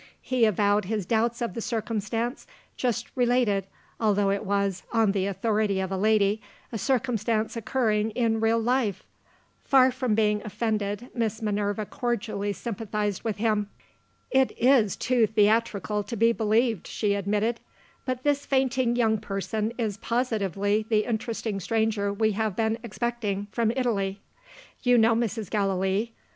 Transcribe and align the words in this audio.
He 0.23 0.45
avowed 0.45 0.85
his 0.85 1.05
doubts 1.05 1.43
of 1.43 1.53
the 1.53 1.61
circumstance 1.61 2.47
just 2.75 3.15
related, 3.15 3.67
although 3.99 4.31
it 4.31 4.43
was, 4.43 4.81
on 4.91 5.11
the 5.11 5.27
authority 5.27 5.79
of 5.79 5.91
a 5.91 5.95
lady, 5.95 6.41
a 6.71 6.79
circumstance 6.79 7.55
occurring 7.55 8.09
in 8.09 8.39
real 8.39 8.57
life! 8.57 9.03
Far 9.63 9.91
from 9.91 10.15
being 10.15 10.41
offended, 10.43 11.11
Miss 11.13 11.39
Minerva 11.39 11.85
cordially 11.85 12.51
sympathized 12.51 13.21
with 13.21 13.37
him. 13.37 13.69
"It 14.31 14.53
is 14.57 14.95
too 14.95 15.27
theatrical 15.27 16.01
to 16.05 16.15
be 16.15 16.31
believed," 16.31 16.87
she 16.87 17.13
admitted; 17.13 17.59
"but 18.03 18.23
this 18.23 18.43
fainting 18.43 18.95
young 18.95 19.19
person 19.19 19.71
is 19.77 19.97
positively 19.97 20.83
the 20.89 21.05
interesting 21.05 21.59
stranger 21.59 22.11
we 22.11 22.31
have 22.31 22.55
been 22.55 22.79
expecting 22.81 23.49
from 23.51 23.69
Italy. 23.69 24.19
You 24.81 24.97
know 24.97 25.13
Mrs. 25.15 25.51
Gallilee. 25.51 26.13